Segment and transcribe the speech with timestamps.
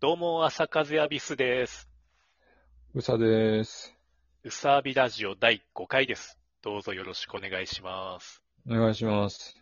[0.00, 1.88] どうも、朝風アビスです。
[2.94, 3.92] うさです。
[4.44, 6.38] うさあびラジオ第5回です。
[6.62, 8.40] どうぞよろしくお願いします。
[8.70, 9.60] お願いします。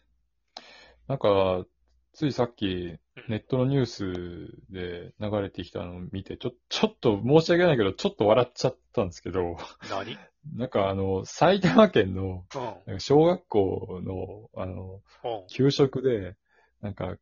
[1.09, 1.65] なんか、
[2.13, 9.57] ついさっき、ネットのニュースで流れてきたのを見て、ちょ、ちょっと申し訳ないけど、ちょっと笑っちゃったんですけど、
[9.89, 10.19] 何？
[10.55, 12.61] なんかあの、埼玉県の、うん。
[12.61, 15.47] なんか小学校の、あの、うん。
[15.49, 16.37] 給食で、
[16.83, 17.17] なんか、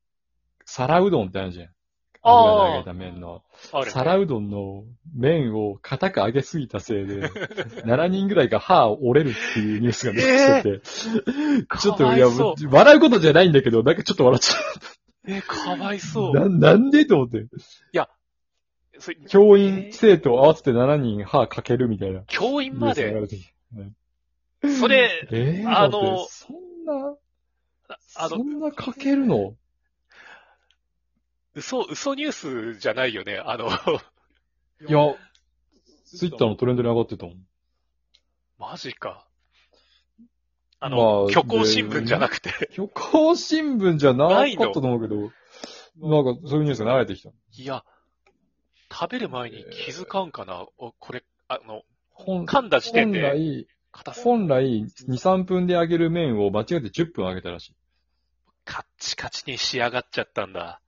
[0.65, 1.71] 皿うどんってあるじゃん。
[2.25, 3.43] 油で揚げた麺の。
[3.73, 3.85] あ。
[3.85, 7.29] 皿うどんの麺を固く揚げすぎたせいで、
[7.85, 12.27] 7人ぐらいが歯折れるっていうニュースが出てきてて、ちょっと、いや、
[12.71, 14.59] 笑うことじゃないんだけど、なんかちょっと笑っちゃ
[15.27, 16.31] え、かわいそう。
[16.31, 16.35] う。
[16.59, 17.47] な、なんでと思って。
[18.99, 22.23] それ教員、えー生徒合わせて7人歯かけるみたいな。
[22.27, 23.13] 教員まで？
[24.63, 27.17] それ、えー、あのそんな、
[28.17, 29.57] あの、そんなかけるの？
[31.55, 33.39] 嘘、嘘ニュースじゃないよね。
[33.39, 35.15] あの、いや、
[36.05, 37.37] ツイッターのトレンドに上がってたもん。
[38.59, 39.27] マジか。
[40.81, 42.51] あの、まあ虚構新聞じゃなくて。
[42.73, 45.17] 虚構新聞じゃなかったと思うけど、
[45.97, 47.31] なんかそういうニュースが流れてきた。
[47.31, 47.85] いや、
[48.93, 50.67] 食べる前に気づかんかな。
[50.77, 57.77] おこれ、あの、本噛んだ時点で、本来、硬さ、本来、2、3分で揚げる麺を間違って10分揚げたらしい。
[58.65, 60.81] カッチカチに仕上がっちゃったんだ。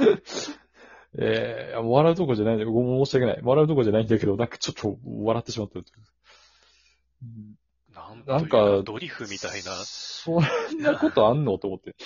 [1.18, 3.40] えー、笑うとこじゃないんだ申し訳ない。
[3.42, 5.78] 笑うとこじゃないんだけど、なんかちょっと笑ってしまった。
[5.78, 5.82] う
[7.26, 7.58] ん
[7.94, 9.72] なんなんかドリフみたいな。
[9.72, 10.42] そん
[10.80, 11.96] なことあんのと思って。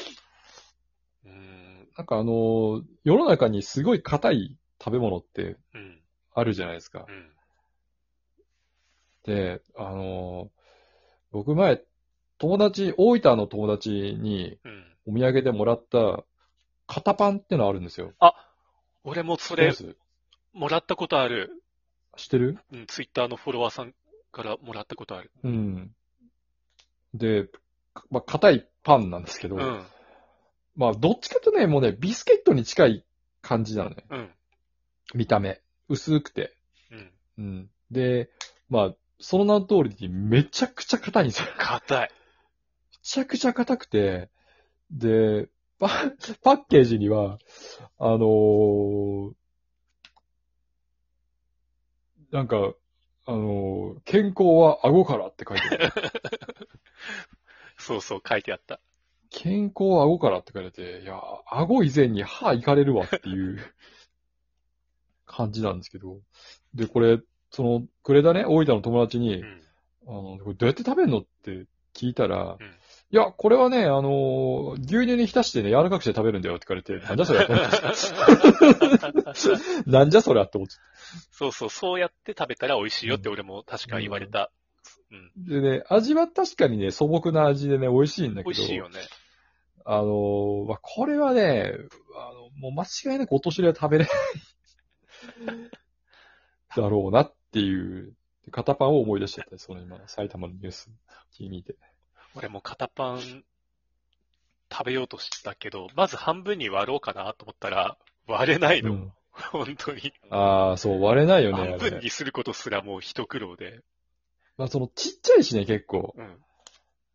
[1.24, 6.00] うーん、なんかあのー世の中にすごい硬い食べ物ってうん、
[6.32, 7.12] あるじゃないですかう。
[7.12, 7.30] ん。
[9.24, 10.48] で、あのー
[11.30, 11.82] 僕前、
[12.38, 14.84] 友達、大分の友達にうん。
[15.06, 16.24] お土産でもらった
[16.86, 18.12] 肩パンってのあるんですよ。
[19.04, 19.72] 俺もそれ
[20.52, 21.62] もらったことある。
[22.16, 22.58] 知ってる？
[22.72, 23.94] うん、ツイッターのフォロワーさん
[24.32, 25.30] からもらったことある。
[25.42, 25.94] うん。
[27.12, 27.48] で、
[28.10, 29.84] まあ、硬いパンなんですけど、うん、
[30.76, 33.04] まあ、どっちかとね、もうね、ビスケットに近い
[33.40, 34.04] 感じなのね。
[34.10, 34.30] うん、
[35.14, 35.60] 見た目。
[35.88, 36.56] 薄くて。
[36.90, 37.12] うん。
[37.38, 37.70] うん。
[37.90, 38.30] で、
[38.68, 41.46] まあ、その名の通りにめちゃくちゃ硬いんですよ。
[41.46, 42.10] め硬い。
[43.02, 44.28] ちゃくちゃ硬くて、
[44.90, 45.48] で、
[45.84, 45.90] パ
[46.42, 47.38] パッケージには、
[47.98, 49.32] あのー
[52.30, 52.56] なんか、
[53.26, 55.92] あのー健康は顎からって書いてある。
[57.76, 58.80] そうそう、書いてあった。
[59.28, 63.58] 健康は顎からって書いてて、いや、顎以前に歯いかれるわっていう
[65.26, 66.22] 感じなんですけど。
[66.72, 67.20] で、これ、
[67.50, 69.62] その、くれたね、大分の友達に、うん。
[70.06, 72.74] あの、これどうやって食べるのって聞いたら、うん
[73.14, 77.76] いや、これはね、あの、牛乳に浸してね、柔らかくして食べるんだよって言われて、なんじゃそれって思って
[79.88, 80.74] なんじゃそれって思って。
[81.30, 84.50] そうそう、そうやって食べたら美味しいよって俺も確か言われた。
[85.12, 85.44] うん。
[85.46, 88.98] でね、味は確かにね、素朴な味でね、美味しいんだけど、美味しいよね。
[89.84, 91.72] あの、まあ、これはね、
[92.16, 95.70] あの、もう間違いなくお年寄りは食べれない
[96.76, 98.12] だろうなっていう、
[98.50, 100.90] 片パンを思い出しちゃった、その今、埼玉のニュース
[101.38, 101.76] 聞いて。
[102.34, 103.44] 俺も片パン
[104.70, 107.96] 食べようとしたけど、まず半分に割ろうかなと思ったら、
[108.26, 108.92] 割れないの。
[108.92, 109.12] うん。
[109.32, 110.12] 本当に。
[110.30, 111.78] ああ、そう、割れないよね、半。
[111.78, 113.80] 分にすることすらもう一苦労で。
[114.56, 116.14] まあ、その、ちっちゃいしね、結構。
[116.16, 116.38] うん。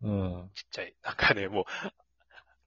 [0.02, 0.50] うん。
[0.54, 0.94] ちっちゃい。
[1.04, 1.66] なんかね、もう、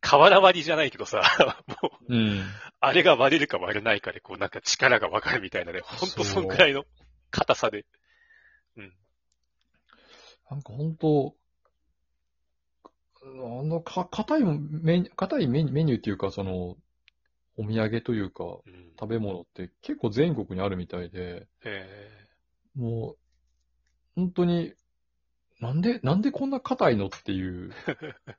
[0.01, 1.23] 瓦割りじゃないけどさ、
[1.83, 2.45] もう、うん。
[2.81, 6.85] あれが割れるか割れないかで、こうなんか力がわかるみたいなね、ほんとそんくらいの
[7.31, 7.87] 硬さで。
[8.77, 8.93] うん。
[10.51, 11.35] なんか本当
[13.25, 16.77] あの、か、硬いメニュー、硬いメニューっていうか、その、
[17.57, 22.27] お土産というか、うん、食べ物って結構全国にあるみたいで、え
[22.75, 23.17] もう、
[24.17, 24.75] 本当に、
[25.61, 27.71] なんで、なんでこんな硬いのっていう、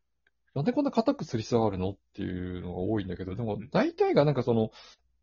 [0.53, 4.71] なんでこんな硬くする必要があるのっていうのが多いんだけど、でも大体がなんかその、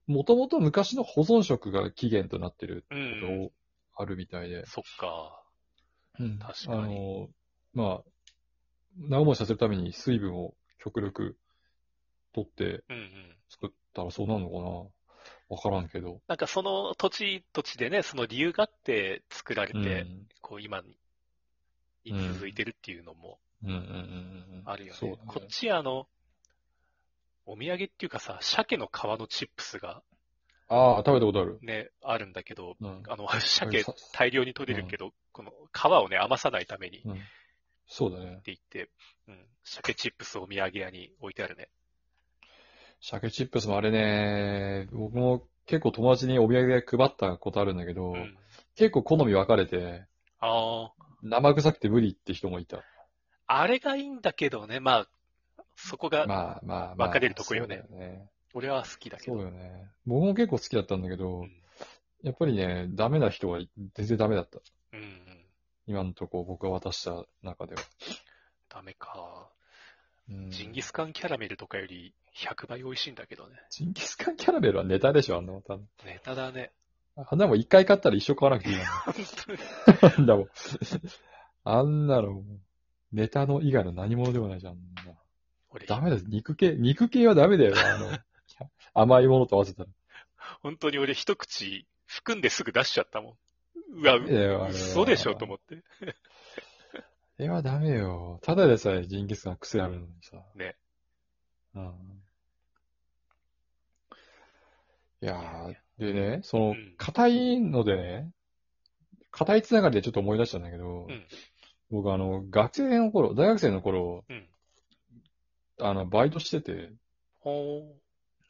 [0.07, 3.49] もともと昔の保存食が起源となってるー、うん。
[3.49, 3.53] こ
[3.97, 5.45] とあるみたいで、そっか。
[6.19, 6.39] うん。
[6.39, 6.83] 確かに。
[6.83, 7.29] あの、
[7.75, 8.03] まあ、
[8.99, 11.37] 長持ちさせるために水分を極力
[12.33, 13.37] 取ってうんうん。
[13.49, 14.61] 作ったらそうなるのかな？
[15.49, 16.21] わからんけど。
[16.29, 20.27] なんかその土地土地でね、その理由があって作られて、うん。
[20.41, 20.97] こう今に
[22.35, 24.63] 続いてるっていうのもうんうんうんうん。
[24.65, 24.99] あるよね。
[24.99, 25.23] そうだね。
[25.27, 26.07] こっちあの、
[27.47, 30.03] お土産っていうかさ、鮭の皮のチップスが
[30.69, 31.59] ああ、食べたことある。
[31.63, 33.03] ね、あるんだけど、うん。
[33.09, 37.21] あの、 鮭さ大量に取れるけど、この皮をね、余さないためにうん。
[37.93, 38.41] そうだね。
[38.45, 38.89] 言って、
[39.27, 41.69] うん、鮭チップスお土産屋に置いてあるね。
[43.01, 48.39] 鮭チップスもあれね、僕も結構友達にお土産で配ったことあるんだけど、うん。
[48.77, 50.07] 結構好み分かれて、
[50.39, 50.93] ああ。
[51.23, 52.85] 生臭くて無理って人もいた。
[53.49, 55.07] あれがいいんだけどね、ま
[55.59, 57.09] あ、そこが、まあまあまあ。
[57.09, 58.31] 分かれるとこよねそうだよね。
[58.55, 59.37] 俺は好きだけど。
[59.37, 59.89] そうよね。
[60.07, 61.61] 僕も結構好きだったんだけど、うん
[62.23, 63.61] やっぱりね、ダメな人は
[63.95, 64.59] 全然ダメだった。
[64.93, 65.30] うんうん。
[65.91, 67.81] 今のとこ僕が渡した中では。
[68.69, 69.49] ダメか。
[70.31, 73.57] うんジンギスカンキャラメルとかより100倍美味しいんだけどね。
[73.71, 75.89] ジンギスカンキャラメルはネタでしょ、あんなもん多分。
[76.05, 76.71] ネタだね。
[77.17, 78.85] あんなもん一回買ったら一生買わなくていいの。
[78.85, 79.15] 本
[79.47, 79.59] 当に。
[80.17, 80.49] あんなもん。
[81.65, 82.45] あんなの、
[83.11, 84.79] ネタの以外の何物でもないじゃん。
[85.71, 86.23] 俺、ダメだよ。
[86.29, 87.75] 肉系、肉系はダメだよ。
[87.77, 88.17] あの、
[88.95, 89.89] 甘いものと合わせたら。
[90.63, 93.39] 本当に俺一口含んですぐ出しちゃったもん。
[93.91, 94.69] うわ。
[94.69, 95.83] 嘘でしょと思って。
[97.39, 98.39] えはダメよ。
[98.43, 100.43] ただでさえジンギスカン癖あるのにさ。
[100.55, 100.77] ね。
[101.75, 102.23] うん。
[105.23, 108.31] いやー、でね、そのうん、硬いのでね、
[109.31, 111.27] 硬いつながりでちょっと思い出したんだけど、うん
[111.91, 114.47] 僕あの、学生の頃、大学生の頃、うん
[115.81, 116.93] あの、バイトしてて、
[117.41, 117.97] ほ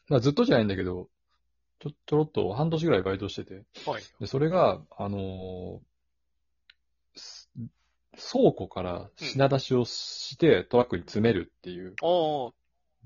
[0.09, 1.09] まあずっとじゃないんだけど、
[1.81, 3.91] ちょ、ちょろっと半年ぐらいバイトしてて、ー。
[3.91, 4.03] はい。
[4.21, 5.81] で、それが、あのー
[7.17, 7.51] す
[8.13, 12.53] 倉庫から品出しをしてトラックに詰めるっていうおー。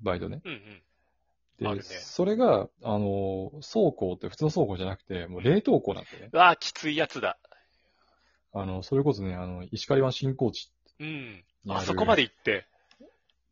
[0.02, 0.42] バイトね。
[0.44, 0.82] うんうん。
[1.58, 6.30] で、あるねそれが、あのー倉庫って普通の倉庫じゃなくて、もう冷凍庫なんでね。
[6.32, 7.38] うわー、きついやつだ。
[8.52, 11.44] あの、それこそね、あの、石狩湾新高地うん。
[11.64, 12.66] にあそこまで行って。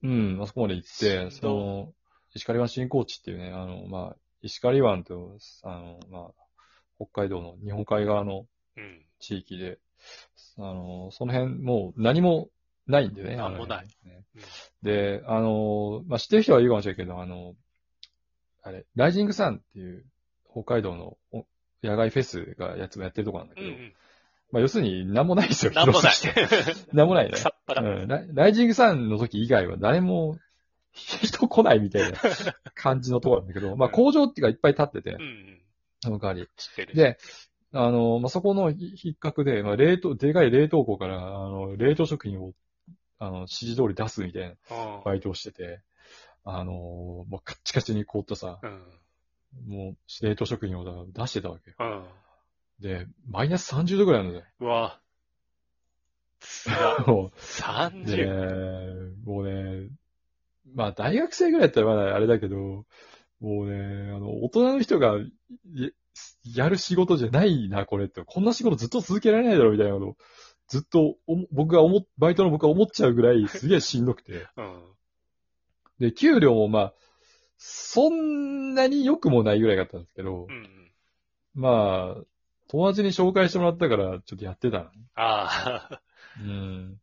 [0.02, 1.92] うん、あそこまで行っしんどて、その、
[2.34, 6.30] 石狩湾新高地っていうね、あの、まあ、石狩湾と、あの、まあ、
[6.96, 8.46] 北海道の日本海側の
[8.76, 9.02] うん。
[9.18, 9.78] 地域で、
[10.58, 12.48] あの、その辺もう何も
[12.86, 13.36] ないんでね。
[13.36, 14.42] なんもないあの辺ねうん
[14.82, 17.54] で、あの、まあ、知ってる人はいるかもしれないけど、あの、
[18.62, 20.04] あれ、ライジングサンっていう
[20.50, 21.46] 北海道のお
[21.82, 23.94] 野外フェスがやつもやってるとこなんだけど、うんうん。
[24.50, 25.72] まあ、要するに何もないですよ。
[25.72, 26.12] なんもない。
[26.92, 27.36] 何もないね。
[27.36, 27.82] さっぱら。
[27.82, 30.38] うんライライジングサンの時以外は誰も
[30.92, 32.18] 人来ないみたいな
[32.74, 35.62] 感じのところなんだけど、まあ工場っていうかいっぱい立っててう、んうん。
[36.00, 36.48] その代わり。
[36.94, 37.18] で、
[37.72, 42.52] あの、まあ、そこの引っかくで、まあ、冷凍、でかい冷凍庫から、あの、冷凍食品を、
[43.18, 45.02] あの、指示通り出すみたいなうん。
[45.04, 45.80] バイトをしてて、
[46.44, 48.82] あの、もうカッチカチに凍ったさ、うん。
[49.68, 51.76] もう冷凍食品をだ出してたわけよ。
[51.78, 52.04] うん。
[52.80, 54.44] で、マイナス30度ぐらいなんだよ。
[54.60, 55.00] うわ。
[56.40, 56.98] つら。
[57.06, 59.10] もうで30。
[59.10, 59.88] ね、もうね、
[60.74, 62.56] まあ大学生ぐらいだったらまだあれだけど、
[63.40, 65.90] もうね、あの、大人の人がや
[66.54, 68.22] やる仕事じゃないな、これって。
[68.24, 70.16] こんな仕事ずっと続けられないだろ、みたいなことを
[70.68, 71.16] ずっと
[71.50, 74.46] 僕が思っ、バイトの僕が思っちゃうぐらい すげえしんどくて。
[74.56, 74.82] うん。
[75.98, 76.94] で、給料もまあ、
[77.58, 80.92] そんなに良くもないぐらいだったんですけどう、ん。
[81.54, 82.24] まあ、
[82.68, 84.84] 友達に紹介してもらったから、ちょっとやってたの。
[85.14, 86.02] ああ。
[86.40, 87.00] うん。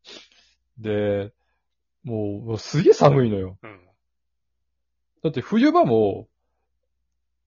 [0.79, 1.31] で、
[2.09, 3.57] もう、もうすげえ寒いのよ。
[3.63, 3.79] うん。
[5.23, 6.27] だって冬場も、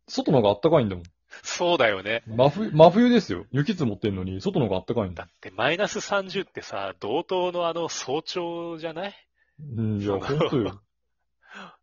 [0.09, 1.05] 外の方が暖かいんだもん。
[1.43, 2.23] そうだよね。
[2.27, 3.47] 真冬、真冬ですよ。
[3.51, 5.29] 雪積もってんのに、外の方が暖かいんだだ。
[5.29, 9.15] ってマイナス30ってさ、同等のあの早朝じゃない？
[9.59, 10.83] うん、いや、ほんとよ。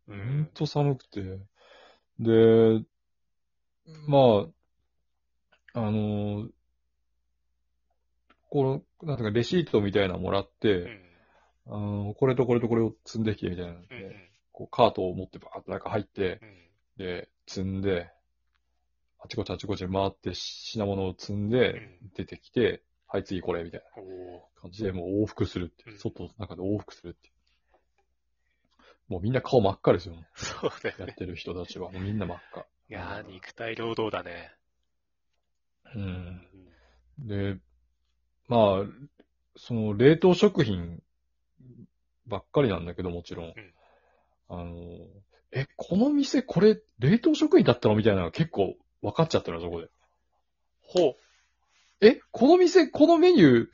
[0.08, 0.50] うほん。
[0.54, 1.20] と寒くて。
[2.18, 2.84] で、
[4.06, 4.18] ま
[5.74, 6.50] あ、あのー
[8.50, 10.50] この、なんていうか、レシートみたいなのもらっ
[10.84, 11.09] うて、ん。
[11.66, 13.88] あこれとこれとこれを積んできてみたいなのうん。
[13.88, 17.04] で、こう、カートを持ってバーッと中入って、うん。
[17.04, 18.10] で、積んで、
[19.18, 22.10] あちこちあちこち回って品物を積んうで、ん。
[22.14, 24.02] 出てきて、はい、次これ、みたいな
[24.60, 27.30] 感じで、もう往復するって外の中で往復するって。
[29.08, 30.14] もうみんな顔真っ赤ですよ。
[30.36, 31.04] そうだよね。
[31.08, 31.90] やってる人たちは。
[31.90, 32.60] もうみんな真っ赤。
[32.60, 34.54] いやー、肉体労働だね。
[35.96, 35.98] う。。
[35.98, 36.46] うん
[37.18, 37.58] で、
[38.48, 38.84] まあ、
[39.56, 41.02] その冷凍食品
[42.30, 43.54] ばっかりなんだけど、もちろん。
[44.48, 44.74] あの、
[45.52, 47.96] え、この店これ冷凍食品だったの？
[47.96, 49.88] みたいなのが結構分かっちゃったの、そこで。
[50.82, 51.16] ほ
[52.00, 53.66] え、この店、このメニュー、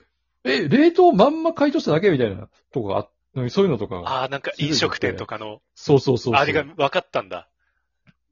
[0.44, 2.10] え、冷凍まんま解凍しただけ？
[2.10, 3.08] みたいなとこがあ
[3.50, 3.96] そういうのとか。
[3.96, 6.34] ああ、なんか飲食店とかのそうそうそう。
[6.34, 7.48] 味が分かったんだ。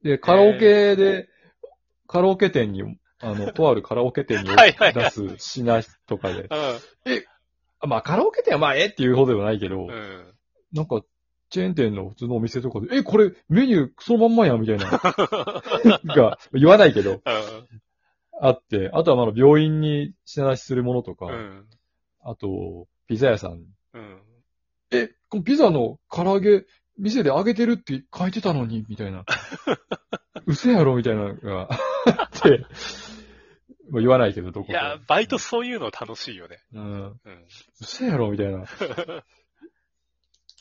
[0.03, 1.29] で、カラオケで、
[2.07, 4.49] カラオケ店に、あの、とあるカラオケ店に
[4.93, 6.79] 出す品とかで、うあ
[7.87, 9.89] まあカラオケ店はまあえっていうほどではないけど、ん。
[9.89, 10.33] うん。
[10.73, 11.01] なんか、
[11.49, 14.89] チェーン店の普通のお店とかで、え、これメニューそのまんまやんみたいな、
[16.15, 17.21] が、言わないけど、
[18.41, 21.65] あって、あとはまあ病院に品出しするものとか、うん。
[22.23, 23.63] あと、ピザ屋さん。
[23.93, 24.21] うん。
[24.91, 26.65] え、このピザの唐揚げ、
[26.97, 29.25] 店で揚げてるって書いてたのに、みたいな。
[30.47, 31.69] 嘘やろみたいなのが
[32.25, 32.65] って、
[33.89, 34.71] もう言わないけど、どこか。
[34.71, 36.59] いや、バイトそういうの楽しいよね。
[36.73, 36.81] うん。
[36.81, 37.45] うん。
[37.81, 38.65] 嘘やろみたいな。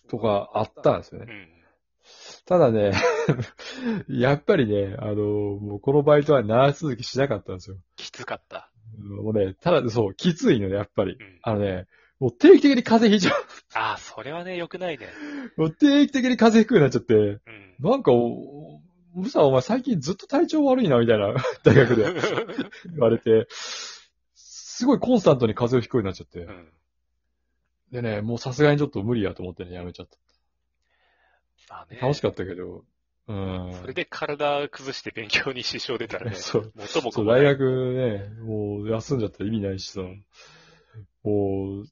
[0.09, 1.27] とかあったんですよね。
[1.29, 1.49] うん。
[2.45, 2.93] ただね、
[4.09, 7.79] やっぱりね、あの、もうこのバイトは長続きしなかったんですよ。
[7.97, 8.71] きつかった。
[8.99, 11.17] もうね、ただ、そう、きついのね、やっぱり。
[11.19, 11.39] うん。
[11.43, 11.87] あのね、
[12.21, 15.09] もう定期的に風邪ひいちゃああ、それはね、良くないね。
[15.57, 15.61] う。
[15.63, 17.91] もう定期的に風邪ひくようになっちゃって、うん。
[17.91, 18.81] なんか、お
[19.15, 22.05] ムサお前最近ずっと体調悪いな、みたいな、 大学で
[22.91, 23.47] 言われて、
[24.35, 26.51] すごいコンスタントに風邪をひくようになっちゃってう。
[26.51, 26.73] ん。
[27.93, 30.09] でね、もうさすがにちょっと無理やと思ってね、やめちゃっ
[31.69, 31.99] まあね。
[31.99, 32.07] た。
[32.07, 32.85] 楽しかったけど、
[33.29, 33.73] うん。
[33.81, 36.73] それで体崩して勉強に支障出たらね、 そう。
[36.75, 40.03] 元もそう、大学ね、もう休んじゃったら意味ないしさ、
[41.23, 41.87] もう、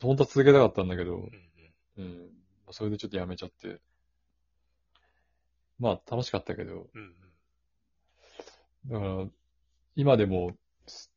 [0.00, 1.22] 本当は続けたかったんだけどう、ん
[1.96, 2.30] うんうん。
[2.70, 3.80] それでちょっとやめちゃって。
[5.78, 7.14] まあ、楽しかったけど、うん
[8.86, 9.26] だから、
[9.96, 10.56] 今でも、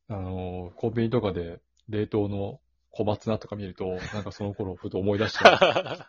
[0.08, 6.06] あの、コンビニとかで冷凍の小松菜とか見ると、なんかその頃ふと思い出しちゃう。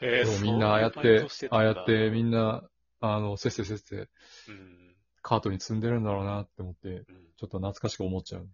[0.04, 2.68] えーでもみんなああやってああやってみんな、
[3.00, 3.96] あの、せっせせっせ
[4.48, 7.04] うんカートに積んでるんだろうなって思って、うん
[7.36, 8.48] ちょっと懐かしく思っちゃう。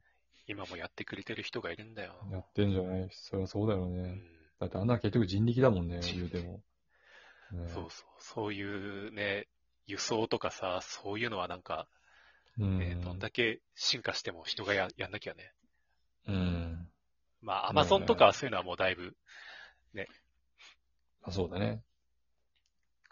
[0.47, 2.15] 今もやってくれてる人がいるんだよ。
[2.33, 3.09] やってんじゃない？
[3.13, 3.99] そりゃそうだよね。
[4.01, 4.23] うん
[4.59, 6.63] だってあんな結局人力だもんね、言うても。
[7.53, 8.09] ねそうそう。
[8.19, 9.47] そういうね、
[9.87, 11.89] 輸送とかさ、そういうのはなんか、
[12.59, 12.79] うん。
[12.79, 15.53] ね、どんだけ進化しても人がややんなきゃね。
[16.27, 16.89] うん。
[17.41, 19.17] まあ、アねマゾンとかはそういうのはもうだいぶ、
[21.29, 21.83] あそうだね。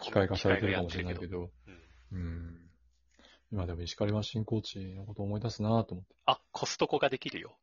[0.00, 1.50] 機械化されてるかもしれないけど。
[1.66, 2.71] うんうん。
[3.52, 6.14] 今でも石狩湾新コーチのこと思い出すなと思って。
[6.26, 7.59] あ、コストコができるよ。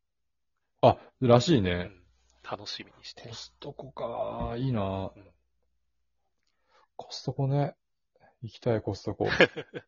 [0.82, 1.74] あ、らしいうね。
[1.74, 2.04] ん。
[2.44, 3.36] 楽しみにしてコ。
[3.36, 5.33] ストコか、いいなうん
[6.96, 7.76] コストコね。
[8.42, 9.28] 行きたい、コストコ。